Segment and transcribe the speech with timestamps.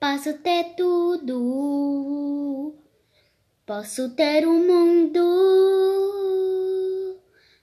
[0.00, 2.74] Posso ter tudo,
[3.66, 5.20] posso ter o um mundo,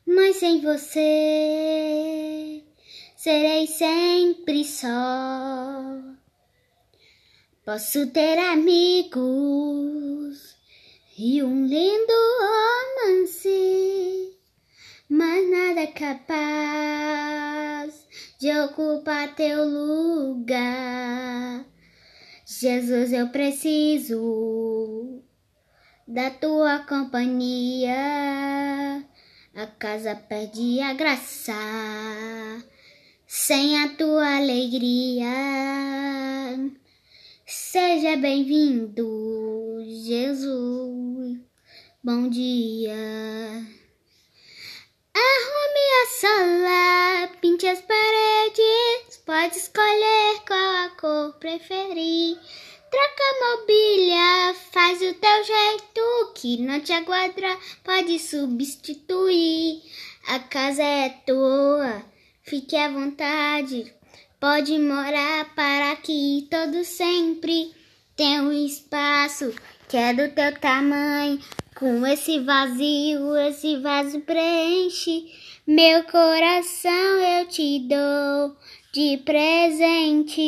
[0.06, 2.63] mas sem você
[3.15, 4.88] serei sempre só.
[7.66, 9.26] Posso ter amigos
[11.18, 12.14] e um lindo
[13.10, 14.38] romance,
[15.10, 16.86] mas nada capaz
[18.40, 21.16] de ocupar teu lugar.
[22.50, 25.22] Jesus, eu preciso
[26.08, 27.94] da tua companhia.
[29.53, 31.53] A casa perde a graça
[33.27, 35.27] sem a tua alegria.
[37.45, 41.38] Seja bem-vindo, Jesus.
[42.02, 42.95] Bom dia.
[45.14, 50.66] Arrume a sala, pinte as paredes, pode escolher qual
[51.00, 52.38] cor preferir.
[52.90, 59.81] Troca mobília, faz o teu jeito, que não te aguarda, pode substituir.
[60.28, 62.04] A casa é tua,
[62.44, 63.94] fique à vontade,
[64.39, 67.73] pode morar para que todo sempre
[68.16, 68.52] tem um
[69.88, 71.39] que é do teu tamanho.
[71.75, 75.25] Com esse vazio, esse vaso preenche
[75.67, 78.55] meu coração, eu te dou
[78.94, 80.42] de presente.